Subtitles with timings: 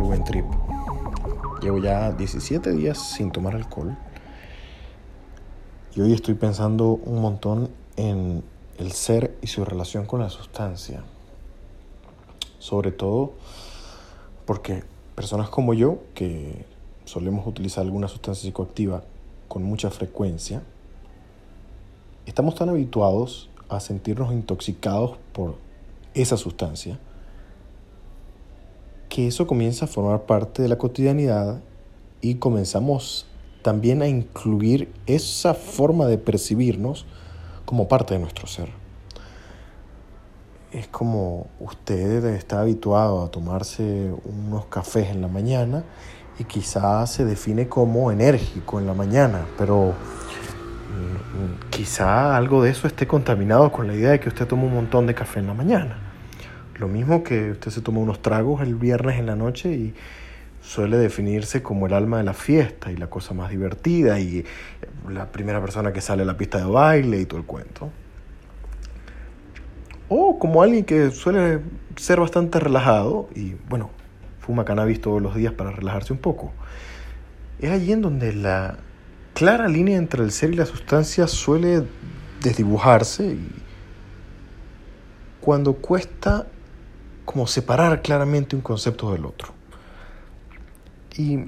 [0.00, 0.44] buen trip.
[1.62, 3.96] Llevo ya 17 días sin tomar alcohol.
[5.94, 8.42] Y hoy estoy pensando un montón en
[8.78, 11.04] el ser y su relación con la sustancia.
[12.58, 13.34] Sobre todo
[14.46, 14.82] porque
[15.14, 16.64] personas como yo, que
[17.04, 19.04] solemos utilizar alguna sustancia psicoactiva
[19.46, 20.60] con mucha frecuencia,
[22.26, 25.54] estamos tan habituados a sentirnos intoxicados por
[26.14, 26.98] esa sustancia
[29.10, 31.60] que eso comienza a formar parte de la cotidianidad
[32.22, 33.26] y comenzamos
[33.60, 37.06] también a incluir esa forma de percibirnos
[37.64, 38.70] como parte de nuestro ser.
[40.72, 45.82] Es como usted está habituado a tomarse unos cafés en la mañana
[46.38, 52.86] y quizás se define como enérgico en la mañana, pero mm, quizá algo de eso
[52.86, 55.54] esté contaminado con la idea de que usted toma un montón de café en la
[55.54, 56.09] mañana.
[56.80, 59.92] Lo mismo que usted se toma unos tragos el viernes en la noche y
[60.62, 64.46] suele definirse como el alma de la fiesta y la cosa más divertida y
[65.06, 67.90] la primera persona que sale a la pista de baile y todo el cuento.
[70.08, 71.60] O como alguien que suele
[71.96, 73.90] ser bastante relajado y bueno,
[74.40, 76.50] fuma cannabis todos los días para relajarse un poco.
[77.58, 78.78] Es allí en donde la
[79.34, 81.82] clara línea entre el ser y la sustancia suele
[82.42, 83.50] desdibujarse y
[85.42, 86.46] cuando cuesta
[87.30, 89.52] como separar claramente un concepto del otro.
[91.16, 91.44] Y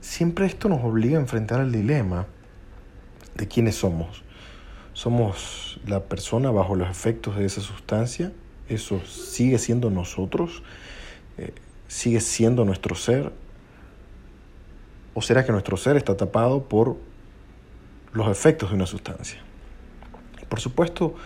[0.00, 2.28] siempre esto nos obliga a enfrentar el dilema
[3.34, 4.22] de quiénes somos.
[4.92, 8.30] ¿Somos la persona bajo los efectos de esa sustancia?
[8.68, 10.62] ¿Eso sigue siendo nosotros?
[11.36, 11.52] Eh,
[11.88, 13.32] ¿Sigue siendo nuestro ser?
[15.14, 16.96] ¿O será que nuestro ser está tapado por
[18.12, 19.40] los efectos de una sustancia?
[20.48, 21.16] Por supuesto,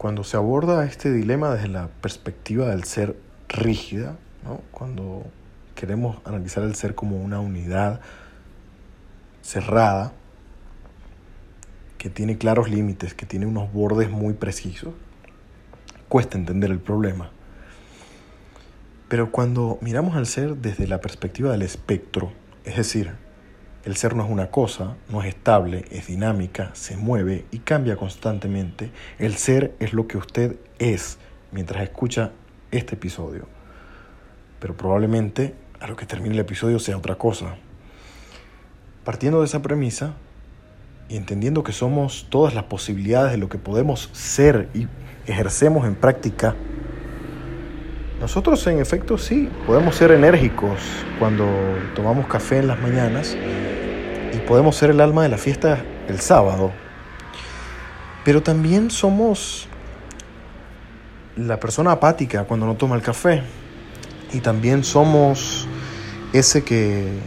[0.00, 3.18] cuando se aborda este dilema desde la perspectiva del ser
[3.50, 4.62] rígida, ¿no?
[4.70, 5.26] cuando
[5.74, 8.00] queremos analizar el ser como una unidad
[9.42, 10.14] cerrada,
[11.98, 14.94] que tiene claros límites, que tiene unos bordes muy precisos,
[16.08, 17.30] cuesta entender el problema.
[19.10, 22.32] Pero cuando miramos al ser desde la perspectiva del espectro,
[22.64, 23.12] es decir,
[23.84, 27.96] el ser no es una cosa, no es estable, es dinámica, se mueve y cambia
[27.96, 31.18] constantemente, el ser es lo que usted es
[31.50, 32.32] mientras escucha
[32.70, 33.46] este episodio.
[34.58, 37.56] Pero probablemente a lo que termine el episodio sea otra cosa.
[39.04, 40.12] Partiendo de esa premisa
[41.08, 44.86] y entendiendo que somos todas las posibilidades de lo que podemos ser y
[45.26, 46.54] ejercemos en práctica,
[48.20, 50.78] nosotros en efecto sí, podemos ser enérgicos
[51.18, 51.46] cuando
[51.94, 53.34] tomamos café en las mañanas
[54.32, 56.72] y podemos ser el alma de la fiesta el sábado,
[58.24, 59.68] pero también somos
[61.36, 63.42] la persona apática cuando no toma el café
[64.32, 65.66] y también somos
[66.32, 67.18] ese que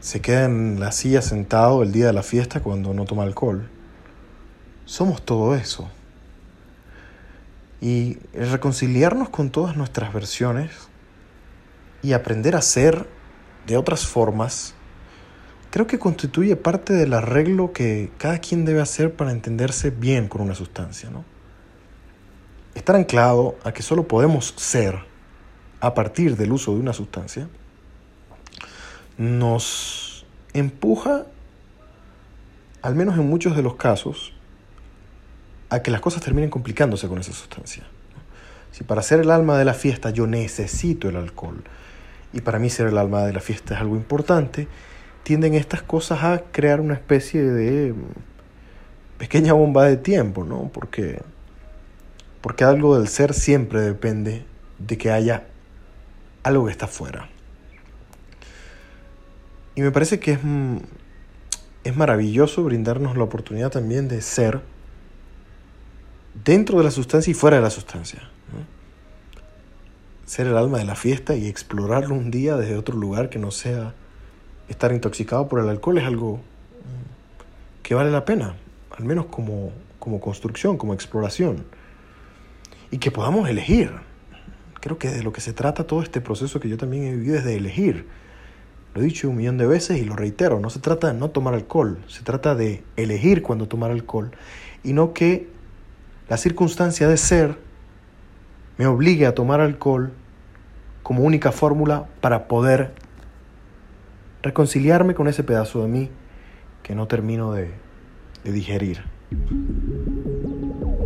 [0.00, 3.70] se queda en la silla sentado el día de la fiesta cuando no toma alcohol.
[4.84, 5.88] Somos todo eso.
[7.80, 10.72] Y reconciliarnos con todas nuestras versiones
[12.02, 13.08] y aprender a ser
[13.66, 14.74] de otras formas,
[15.72, 20.42] creo que constituye parte del arreglo que cada quien debe hacer para entenderse bien con
[20.42, 21.08] una sustancia.
[21.08, 21.24] ¿no?
[22.74, 24.98] Estar anclado a que solo podemos ser
[25.80, 27.48] a partir del uso de una sustancia,
[29.16, 31.24] nos empuja,
[32.82, 34.34] al menos en muchos de los casos,
[35.70, 37.84] a que las cosas terminen complicándose con esa sustancia.
[38.72, 41.64] Si para ser el alma de la fiesta yo necesito el alcohol,
[42.34, 44.68] y para mí ser el alma de la fiesta es algo importante,
[45.22, 47.94] tienden estas cosas a crear una especie de
[49.18, 50.70] pequeña bomba de tiempo, ¿no?
[50.72, 51.20] Porque,
[52.40, 54.44] porque algo del ser siempre depende
[54.78, 55.44] de que haya
[56.42, 57.28] algo que está fuera.
[59.74, 60.40] Y me parece que es,
[61.84, 64.60] es maravilloso brindarnos la oportunidad también de ser
[66.44, 68.28] dentro de la sustancia y fuera de la sustancia.
[70.26, 73.50] Ser el alma de la fiesta y explorarlo un día desde otro lugar que no
[73.50, 73.94] sea
[74.68, 76.40] estar intoxicado por el alcohol es algo
[77.82, 78.56] que vale la pena,
[78.96, 81.64] al menos como, como construcción, como exploración.
[82.90, 83.90] Y que podamos elegir.
[84.80, 87.36] Creo que de lo que se trata todo este proceso que yo también he vivido
[87.36, 88.06] es de elegir.
[88.94, 91.30] Lo he dicho un millón de veces y lo reitero, no se trata de no
[91.30, 94.32] tomar alcohol, se trata de elegir cuando tomar alcohol
[94.84, 95.48] y no que
[96.28, 97.58] la circunstancia de ser
[98.76, 100.12] me obligue a tomar alcohol
[101.02, 102.92] como única fórmula para poder
[104.42, 106.10] reconciliarme con ese pedazo de mí
[106.82, 107.70] que no termino de,
[108.44, 109.04] digerir.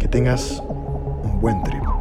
[0.01, 1.96] Que tengas un buen trip.